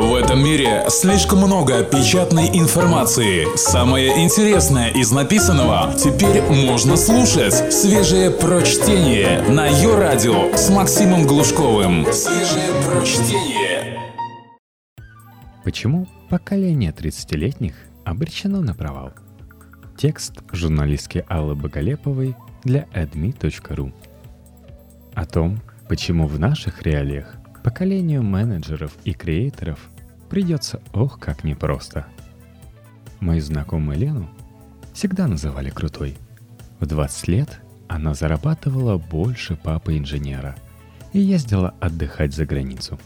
[0.00, 3.54] В этом мире слишком много печатной информации.
[3.54, 7.70] Самое интересное из написанного теперь можно слушать.
[7.70, 12.06] Свежее прочтение на ее радио с Максимом Глушковым.
[12.14, 14.00] Свежее прочтение.
[15.64, 17.74] Почему поколение 30-летних
[18.06, 19.12] обречено на провал?
[19.98, 23.92] Текст журналистки Аллы Боголеповой для adme.ru
[25.12, 25.60] О том,
[25.90, 29.78] почему в наших реалиях поколению менеджеров и креаторов
[30.28, 32.06] придется ох как непросто.
[33.20, 34.30] Мою знакомую Лену
[34.94, 36.16] всегда называли крутой.
[36.78, 40.56] В 20 лет она зарабатывала больше папы инженера
[41.12, 42.98] и ездила отдыхать за границу.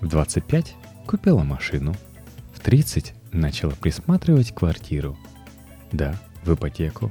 [0.00, 1.94] В 25 купила машину.
[2.54, 5.18] В 30 начала присматривать квартиру.
[5.92, 6.14] Да,
[6.44, 7.10] в ипотеку.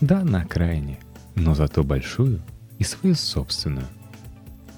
[0.00, 0.98] Да, на окраине,
[1.34, 2.42] но зато большую
[2.78, 3.86] и свою собственную.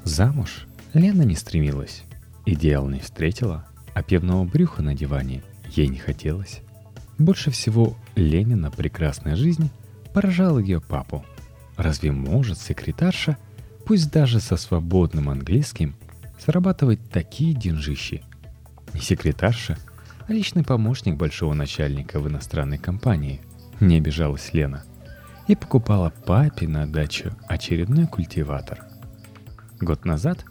[0.04, 2.02] Замуж Лена не стремилась.
[2.46, 6.62] Идеал не встретила, а пивного брюха на диване ей не хотелось.
[7.18, 9.70] Больше всего Ленина прекрасная жизнь
[10.12, 11.24] поражала ее папу.
[11.76, 13.36] Разве может секретарша,
[13.86, 15.94] пусть даже со свободным английским,
[16.44, 18.22] зарабатывать такие деньжищи?
[18.92, 19.78] Не секретарша,
[20.26, 23.40] а личный помощник большого начальника в иностранной компании.
[23.78, 24.84] Не обижалась Лена.
[25.46, 28.80] И покупала папе на дачу очередной культиватор.
[29.80, 30.44] Год назад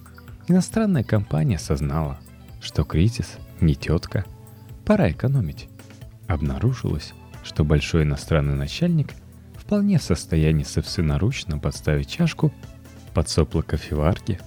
[0.49, 2.19] Иностранная компания осознала,
[2.59, 4.25] что кризис не тетка,
[4.83, 5.69] пора экономить.
[6.27, 9.13] Обнаружилось, что большой иностранный начальник
[9.55, 12.51] вполне в состоянии собственноручно подставить чашку
[13.13, 14.39] под сопло кофеварки,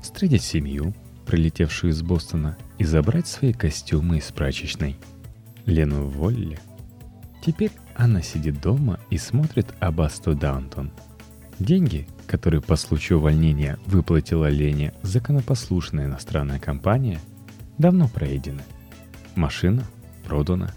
[0.00, 0.94] встретить семью,
[1.26, 4.96] прилетевшую из Бостона, и забрать свои костюмы из прачечной.
[5.66, 6.58] Лену уволили.
[7.44, 10.90] Теперь она сидит дома и смотрит Абасту Даунтон.
[11.60, 17.20] Деньги, который по случаю увольнения выплатила Лене законопослушная иностранная компания,
[17.76, 18.62] давно проедены.
[19.36, 19.84] Машина
[20.26, 20.72] продана.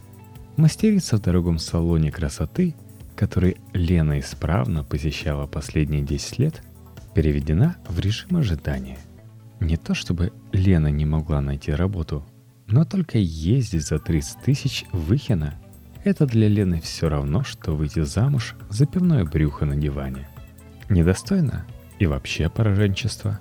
[0.57, 2.75] Мастерица в дорогом салоне красоты,
[3.15, 6.61] который Лена исправно посещала последние 10 лет,
[7.15, 8.99] переведена в режим ожидания.
[9.61, 12.25] Не то чтобы Лена не могла найти работу,
[12.67, 15.53] но только ездить за 30 тысяч в Ихино–
[16.03, 20.27] это для Лены все равно, что выйти замуж за пивное брюхо на диване.
[20.89, 21.65] Недостойно
[21.99, 23.39] и вообще пораженчество.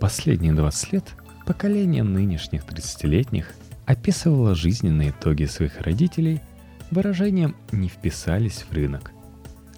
[0.00, 1.14] Последние 20 лет
[1.46, 3.52] поколение нынешних 30-летних
[3.86, 6.42] описывало жизненные итоги своих родителей
[6.90, 9.12] выражением «не вписались в рынок».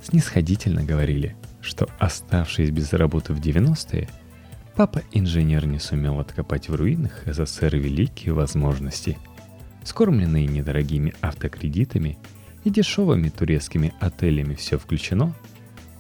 [0.03, 4.09] Снисходительно говорили, что оставшись без работы в 90-е,
[4.75, 9.17] папа-инженер не сумел откопать в руинах СССР великие возможности.
[9.85, 12.19] Скормленные недорогими автокредитами
[12.65, 15.35] и дешевыми турецкими отелями все включено–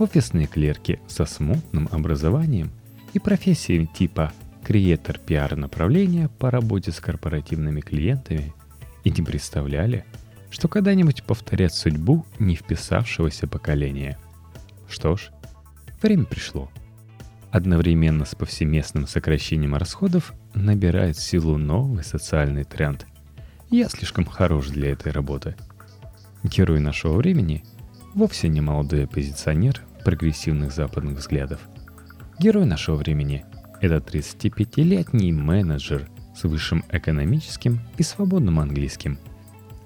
[0.00, 2.71] офисные клерки со смутным образованием
[3.12, 4.33] и профессией типа
[4.65, 8.55] креатор пиар направления по работе с корпоративными клиентами
[9.05, 10.05] и не представляли,
[10.50, 14.19] что когда-нибудь повторят судьбу не вписавшегося поколения.
[14.89, 15.31] Что ж,
[16.03, 16.71] время пришло.
[17.50, 23.06] Одновременно с повсеместным сокращением расходов набирает силу новый социальный тренд.
[23.71, 25.56] Я слишком хорош для этой работы.
[26.43, 27.65] Герой нашего времени
[28.15, 31.61] вовсе не молодой оппозиционер прогрессивных западных взглядов.
[32.38, 33.44] Герой нашего времени–
[33.81, 39.19] это 35-летний менеджер с высшим экономическим и свободным английским,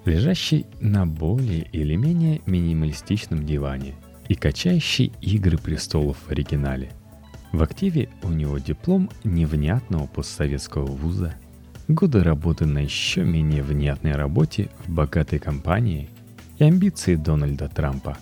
[0.04, 3.94] лежащий на более или менее минималистичном диване
[4.28, 6.92] и качающий «Игры престолов» в оригинале.
[7.52, 11.34] В активе у него диплом невнятного постсоветского вуза,
[11.88, 16.10] годы работы на еще менее внятной работе в богатой компании
[16.58, 18.16] и амбиции Дональда Трампа.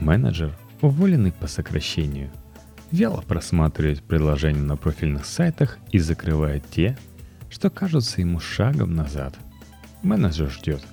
[0.00, 2.30] Менеджер– уволенный по сокращению,
[2.90, 6.96] вяло просматривает предложения на профильных сайтах и закрывает те,
[7.50, 9.34] что кажутся ему шагом назад.
[10.02, 10.84] Менеджер ждет.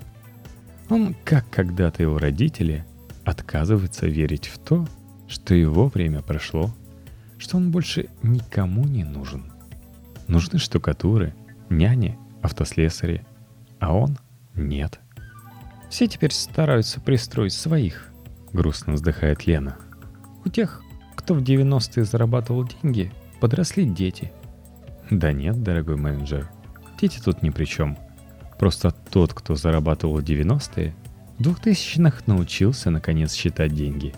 [0.90, 2.86] Он, как когда-то его родители,
[3.25, 4.88] отказывается верить в то,
[5.28, 6.74] что его время прошло,
[7.38, 9.52] что он больше никому не нужен.
[10.28, 11.34] Нужны штукатуры,
[11.70, 13.25] няни, автослесари,
[13.79, 14.17] а он
[14.55, 15.00] нет.
[15.90, 18.10] Все теперь стараются пристроить своих,
[18.53, 19.78] грустно вздыхает Лена.
[20.46, 20.82] У тех,
[21.16, 24.32] кто в 90-е зарабатывал деньги, подросли дети.
[25.09, 26.50] Да нет, дорогой менеджер,
[27.00, 27.98] дети тут ни при чем.
[28.58, 30.96] Просто тот, кто зарабатывал в 90-е,
[31.38, 34.14] в 2000-х научился наконец считать деньги.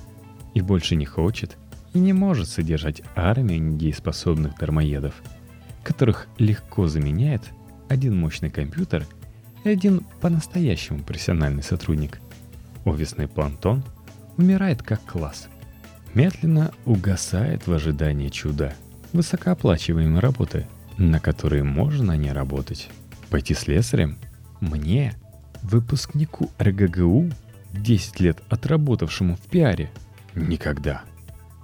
[0.54, 1.58] И больше не хочет
[1.94, 5.14] и не может содержать армию недееспособных дармоедов,
[5.84, 7.42] которых легко заменяет
[7.90, 9.06] один мощный компьютер
[9.64, 12.20] и один по-настоящему профессиональный сотрудник.
[12.86, 13.84] Офисный плантон–
[14.38, 15.48] умирает как класс.
[16.14, 18.76] Медленно угасает в ожидании чуда,
[19.14, 22.90] высокооплачиваемой работы, на которой можно не работать.
[23.30, 24.18] Пойти слесарем?
[24.60, 25.16] Мне,
[25.64, 27.32] выпускнику РГГУ,
[27.74, 29.92] 10 лет отработавшему в пиаре?
[30.36, 31.02] Никогда.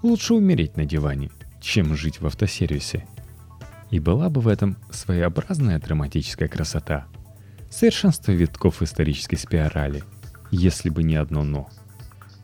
[0.01, 1.29] Лучше умереть на диване,
[1.61, 3.05] чем жить в автосервисе.
[3.91, 7.05] И была бы в этом своеобразная драматическая красота.
[7.69, 10.03] Совершенство витков исторической спирали,
[10.51, 11.69] если бы не одно «но».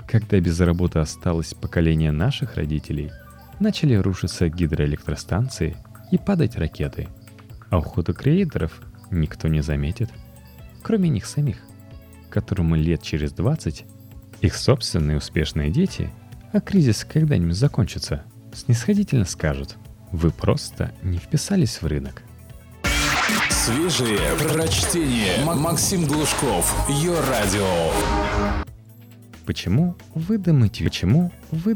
[0.08, 3.12] Когда без работы осталось поколение наших родителей,
[3.60, 5.78] начали рушиться гидроэлектростанции
[6.12, 7.08] и падать ракеты.
[7.70, 8.82] А ухода креаторов
[9.12, 10.10] никто не заметит,
[10.84, 11.58] кроме них самих,
[12.30, 13.86] которым лет через 20
[14.42, 16.12] их собственные успешные дети,
[16.52, 18.24] а кризис когда-нибудь закончится,
[18.54, 19.78] снисходительно скажут,
[20.12, 22.24] вы просто не вписались в рынок.
[23.50, 25.44] Свежие прочтение.
[25.44, 26.88] Максим Глушков.
[26.88, 28.75] Ее радио.
[29.46, 31.76] Почему вы думаете, почему вы...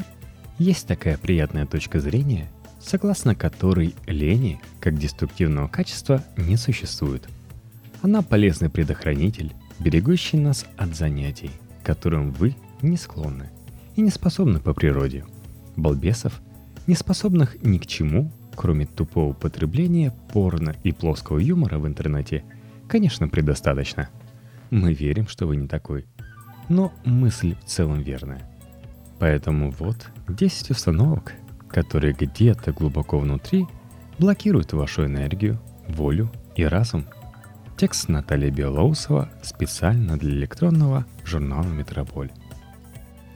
[0.58, 2.52] Есть такая приятная точка зрения,
[2.82, 7.30] согласно которой лени, как деструктивного качества, не существует.
[8.02, 11.52] Она полезный предохранитель, берегущий нас от занятий,
[11.84, 13.50] которым вы не склонны
[13.96, 15.24] и не способны по природе.
[15.78, 16.42] Балбесов,
[16.88, 22.44] не способных ни к чему, кроме тупого потребления порно и плоского юмора в интернете,
[22.90, 24.10] конечно, предостаточно.
[24.72, 26.06] Мы верим, что вы не такой–
[26.70, 28.42] но мысль в целом верная.
[29.18, 31.34] Поэтому вот 10 установок,
[31.68, 33.68] которые где-то глубоко внутри
[34.18, 37.06] блокируют вашу энергию, волю и разум.
[37.76, 42.32] Текст Натальи Белоусова специально для электронного журнала «Метрополь».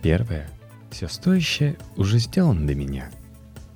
[0.01, 0.49] Первое.
[0.91, 3.09] Все стоящее уже сделано для меня.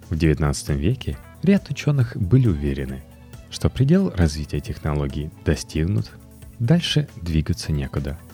[0.10, 3.04] В XIX веке ряд ученых были уверены,
[3.50, 6.12] что предел развития технологий достигнут,
[6.60, 8.18] дальше двигаться некуда–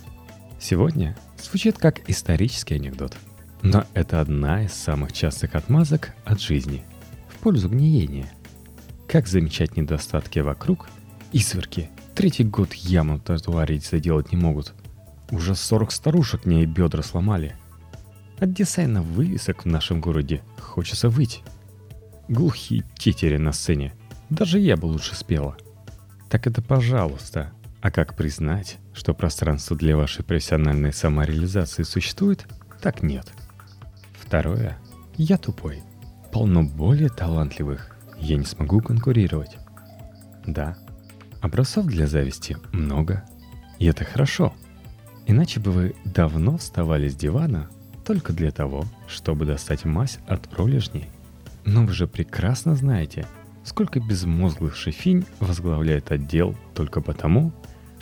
[0.64, 3.18] Сегодня звучит как исторический анекдот.
[3.64, 6.86] Но это одна из самых частых отмазок от жизни
[7.28, 8.32] в пользу гниения.
[9.06, 10.88] Как замечать недостатки вокруг?
[11.34, 11.90] Изверки.
[12.16, 14.74] Третий год яму тротуаре заделать не могут.
[15.32, 17.58] Уже 40 старушек мне бедра сломали.
[18.40, 21.42] От дизайна вывесок в нашем городе хочется выйти.
[22.30, 23.94] Глухие тетери на сцене.
[24.30, 25.58] Даже я бы лучше спела.
[26.30, 27.52] Так это пожалуйста,
[27.82, 32.46] а как признать, что пространство для вашей профессиональной самореализации существует?
[32.82, 33.32] Так нет.
[34.14, 34.78] Второе.
[35.16, 35.82] Я тупой.
[36.32, 37.96] Полно более талантливых.
[38.18, 39.58] Я не смогу конкурировать.
[40.46, 40.78] Да,
[41.42, 43.24] образцов для зависти много.
[43.80, 44.54] И это хорошо.
[45.26, 47.70] Иначе бы вы давно вставали с дивана
[48.06, 51.10] только для того, чтобы достать мазь от пролежней.
[51.66, 53.26] Но вы же прекрасно знаете,
[53.64, 57.54] сколько безмозглых шефинь возглавляет отдел только потому,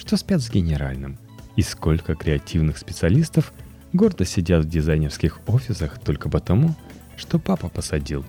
[0.01, 1.19] что спят с генеральным.
[1.55, 3.53] И сколько креативных специалистов
[3.93, 6.75] гордо сидят в дизайнерских офисах только потому,
[7.17, 8.25] что папа посадил.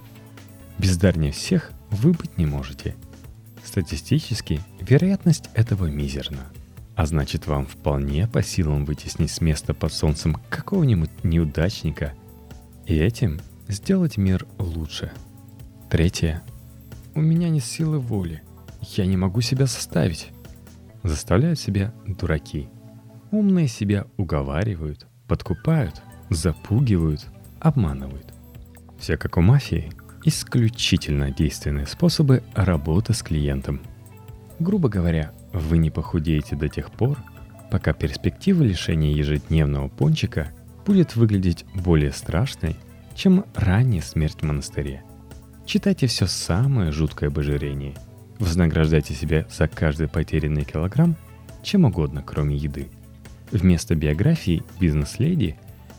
[0.76, 2.94] Бездарнее всех вы быть не можете.
[3.64, 6.46] Статистически вероятность этого мизерна.
[6.94, 12.12] А значит, вам вполне по силам вытеснить с места под солнцем какого-нибудь неудачника
[12.86, 15.10] и этим сделать мир лучше.
[15.88, 16.42] Третье.
[17.14, 18.42] У меня нет силы воли.
[18.94, 20.32] Я не могу себя составить
[21.02, 22.68] заставляют себя дураки.
[23.30, 27.26] Умные себя уговаривают, подкупают, запугивают,
[27.60, 28.34] обманывают.
[28.98, 29.90] Все как у мафии,
[30.24, 33.80] исключительно действенные способы работы с клиентом.
[34.58, 37.18] Грубо говоря, вы не похудеете до тех пор,
[37.70, 40.52] пока перспектива лишения ежедневного пончика
[40.86, 42.76] будет выглядеть более страшной,
[43.14, 45.02] чем ранняя смерть в монастыре.
[45.64, 47.38] Читайте все самое жуткое об
[48.42, 51.16] Вознаграждайте себя за каждый потерянный килограмм
[51.62, 52.88] чем угодно, кроме еды.
[53.52, 55.54] Вместо биографии бизнес-леди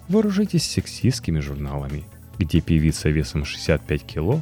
[0.10, 2.04] вооружитесь сексистскими журналами,
[2.38, 4.42] где певица весом 65 кило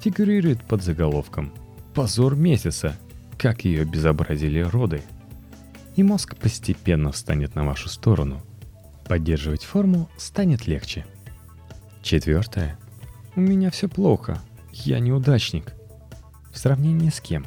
[0.00, 1.52] фигурирует под заголовком
[1.94, 2.96] «Позор месяца.
[3.38, 5.02] Как ее безобразили роды».
[5.94, 8.42] И мозг постепенно встанет на вашу сторону.
[9.06, 11.06] Поддерживать форму станет легче.
[12.02, 12.76] Четвертое.
[13.36, 14.42] У меня все плохо.
[14.72, 15.75] Я неудачник.
[16.56, 17.44] В сравнении с кем?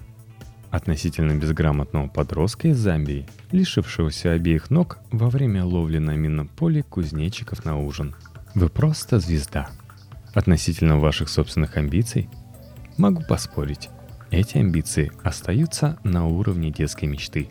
[0.70, 7.66] Относительно безграмотного подростка из Замбии, лишившегося обеих ног во время ловли на минном поле кузнечиков
[7.66, 8.14] на ужин.
[8.54, 9.72] Вы просто звезда.
[10.36, 12.30] Относительно ваших собственных амбиций,
[12.98, 13.90] могу поспорить,
[14.30, 17.50] эти амбиции остаются на уровне детской мечты.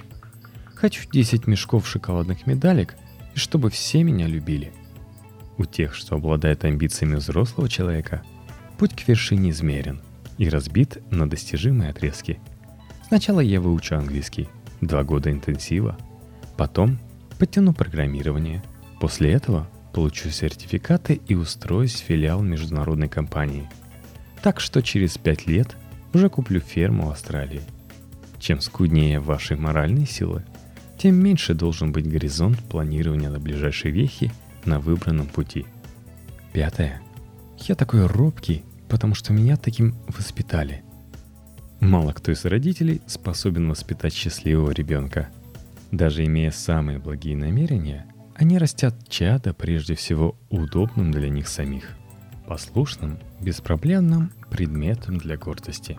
[0.76, 2.94] Хочу 10 мешков шоколадных медалек,
[3.34, 4.72] и чтобы все меня любили.
[5.56, 8.22] У тех, что обладают амбициями взрослого человека,
[8.78, 10.00] путь к вершине измерен–
[10.38, 12.40] и разбит на достижимые отрезки.
[13.06, 14.48] Сначала я выучу английский,
[14.80, 15.96] два года интенсива,
[16.56, 16.98] потом
[17.38, 18.62] подтяну программирование,
[19.00, 23.68] после этого получу сертификаты и устроюсь в филиал международной компании.
[24.42, 25.76] Так что через пять лет
[26.14, 27.62] уже куплю ферму в Австралии.
[28.38, 30.44] Чем скуднее ваши моральные силы,
[30.96, 34.32] тем меньше должен быть горизонт планирования на ближайшие вехи
[34.64, 35.66] на выбранном пути.
[36.52, 37.00] Пятое.
[37.58, 40.82] Я такой робкий, потому что меня таким воспитали.
[41.80, 45.28] Мало кто из родителей способен воспитать счастливого ребенка.
[45.92, 51.96] Даже имея самые благие намерения, они растят чада прежде всего удобным для них самих,
[52.46, 55.98] послушным, беспроблемным предметом для гордости,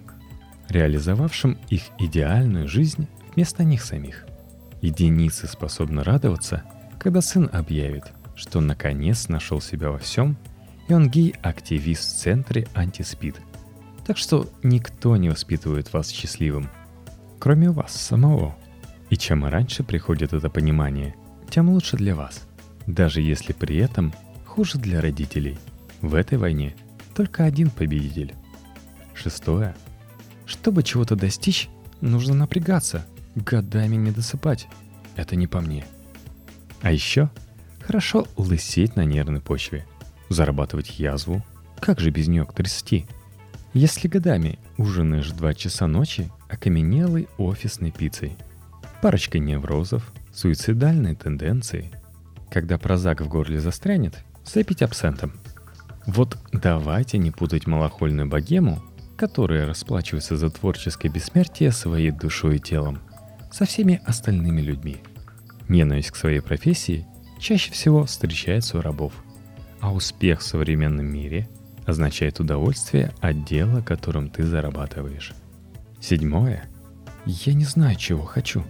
[0.67, 4.25] реализовавшим их идеальную жизнь вместо них самих.
[4.81, 6.63] Единицы способны радоваться,
[6.99, 8.05] когда сын объявит,
[8.35, 10.37] что наконец нашел себя во всем,
[10.89, 13.35] и он гей-активист в центре антиспид.
[14.05, 16.67] Так что никто не воспитывает вас счастливым,
[17.37, 18.57] кроме вас самого.
[19.11, 21.15] И чем раньше приходит это понимание,
[21.49, 22.47] тем лучше для вас,
[22.87, 24.13] даже если при этом
[24.45, 25.57] хуже для родителей.
[26.01, 26.75] В этой войне
[27.15, 28.33] только один победитель.
[29.13, 29.75] Шестое.
[30.45, 31.69] Чтобы чего-то достичь,
[32.01, 33.05] нужно напрягаться,
[33.35, 34.67] годами не досыпать.
[35.15, 35.85] Это не по мне.
[36.81, 37.29] А еще
[37.85, 39.85] хорошо лысеть на нервной почве,
[40.29, 41.43] зарабатывать язву.
[41.79, 43.05] Как же без нее к 30?
[43.73, 48.35] Если годами ужинаешь два часа ночи окаменелой офисной пиццей,
[49.01, 51.91] парочкой неврозов, суицидальные тенденции,
[52.49, 55.33] когда прозак в горле застрянет, запить абсентом.
[56.07, 58.81] Вот давайте не путать малохольную богему,
[59.17, 62.99] которая расплачивается за творческое бессмертие своей душой и телом,
[63.51, 64.97] со всеми остальными людьми.
[65.67, 67.05] Ненависть к своей профессии
[67.39, 69.13] чаще всего встречается у рабов,
[69.79, 71.49] а успех в современном мире
[71.85, 75.33] означает удовольствие от дела, которым ты зарабатываешь.
[75.99, 76.65] Седьмое.
[77.25, 78.63] Я не знаю, чего хочу.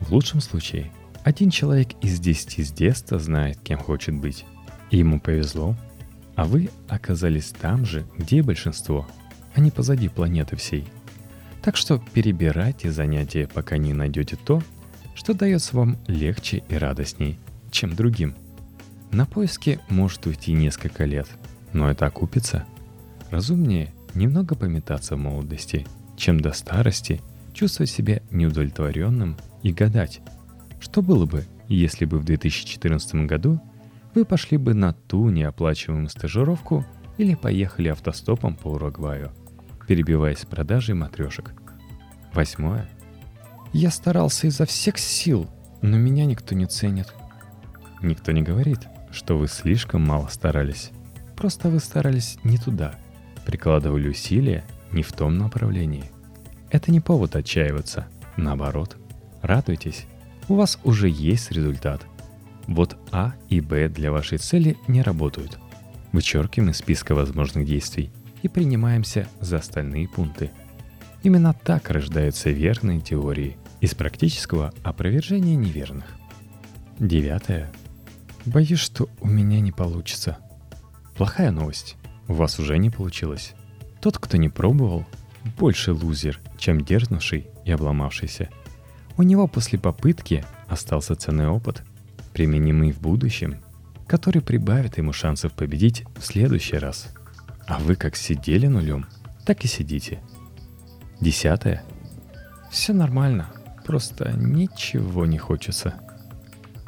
[0.00, 0.92] В лучшем случае,
[1.24, 4.44] один человек из десяти с детства знает, кем хочет быть.
[4.90, 5.76] И ему повезло,
[6.36, 9.06] а вы оказались там же, где большинство,
[9.54, 10.86] а не позади планеты всей–
[11.64, 14.62] так что перебирайте занятия, пока не найдете то,
[15.14, 17.38] что дается вам легче и радостней,
[17.70, 18.34] чем другим.
[19.14, 21.28] На поиски может уйти несколько лет,
[21.72, 22.64] но это окупится.
[23.30, 30.20] Разумнее немного пометаться в молодости, чем до старости чувствовать себя неудовлетворенным и гадать,
[30.80, 33.60] что было бы, если бы в 2014 году
[34.16, 36.84] вы пошли бы на ту неоплачиваемую стажировку
[37.16, 39.30] или поехали автостопом по Уругваю–
[39.86, 41.52] перебиваясь продажей матрешек.
[42.32, 42.88] Восьмое.
[43.72, 45.48] Я старался изо всех сил,
[45.82, 47.14] но меня никто не ценит.
[48.02, 48.80] Никто не говорит,
[49.14, 50.90] что вы слишком мало старались.
[51.36, 52.96] Просто вы старались не туда,
[53.46, 56.10] прикладывали усилия не в том направлении.
[56.70, 58.06] Это не повод отчаиваться.
[58.36, 58.96] Наоборот,
[59.40, 60.06] радуйтесь.
[60.48, 62.02] У вас уже есть результат.
[62.66, 65.58] Вот А и Б для вашей цели не работают.
[66.12, 68.10] Вычеркиваем из списка возможных действий–
[68.44, 70.50] и принимаемся за остальные пункты.
[71.22, 76.04] Именно так рождаются верные теории из практического опровержения неверных.
[76.98, 77.72] Девятое.
[78.46, 80.38] Боюсь, что у меня не получится.
[81.16, 81.96] Плохая новость.
[82.28, 83.54] У вас уже не получилось.
[84.00, 85.06] Тот, кто не пробовал,
[85.58, 88.48] больше лузер, чем дерзнувший и обломавшийся.
[89.16, 91.82] У него после попытки остался ценный опыт,
[92.32, 93.56] применимый в будущем,
[94.06, 97.08] который прибавит ему шансов победить в следующий раз–
[97.66, 99.06] а вы как сидели нулем,
[99.46, 100.20] так и сидите.
[101.20, 101.82] Десятое.
[102.70, 103.50] Все нормально,
[103.84, 105.94] просто ничего не хочется.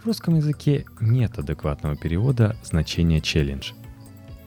[0.06, 3.72] В русском языке нет адекватного перевода значения «челлендж».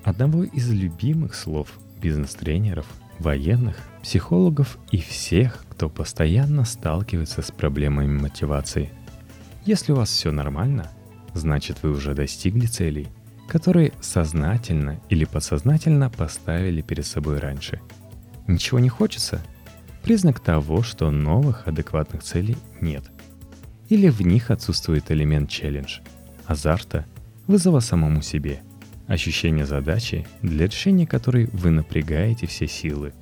[0.06, 2.86] Одного из любимых слов бизнес-тренеров,
[3.20, 8.89] военных, психологов и всех, кто постоянно сталкивается с проблемами мотивации.
[9.66, 10.92] Если у вас все нормально,
[11.34, 13.10] значит вы уже достигли целей–
[13.50, 17.82] которые сознательно или подсознательно поставили перед собой раньше.
[18.48, 19.42] Ничего не хочется?
[20.04, 23.04] Признак того, что новых адекватных целей нет.
[23.89, 26.00] Или в них отсутствует элемент челлендж,
[26.46, 27.05] азарта,
[27.48, 28.62] вызова самому себе,
[29.08, 33.13] ощущение задачи, для решения которой вы напрягаете все силы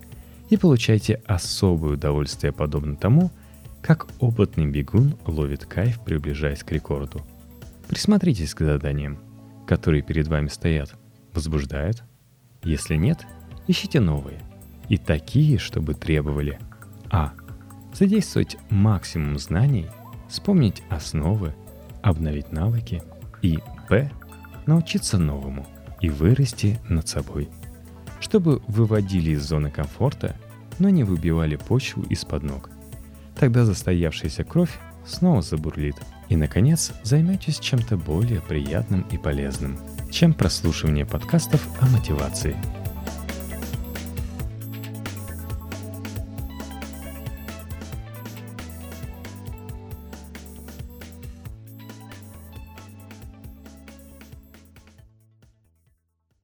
[0.49, 3.31] и получаете особое удовольствие подобно тому,
[3.81, 7.21] как опытный бегун ловит кайф, приближаясь к рекорду.
[7.87, 9.17] Присмотритесь к заданиям–
[9.67, 10.95] которые перед вами стоят,
[11.33, 12.03] возбуждают?
[12.63, 13.27] Если нет,
[13.67, 14.39] ищите новые.
[14.89, 16.57] И такие, чтобы требовали
[17.11, 17.33] А.
[17.93, 19.87] Задействовать максимум знаний,
[20.29, 21.53] вспомнить основы,
[22.01, 23.01] обновить навыки
[23.41, 24.11] и Б.
[24.65, 25.65] Научиться новому
[26.01, 27.49] и вырасти над собой.
[28.19, 30.35] Чтобы выводили из зоны комфорта,
[30.79, 32.69] но не выбивали почву из-под ног.
[33.39, 35.95] Тогда застоявшаяся кровь снова забурлит–
[36.29, 39.77] и, наконец, займетесь чем-то более приятным и полезным,
[40.11, 42.55] чем прослушивание подкастов о мотивации–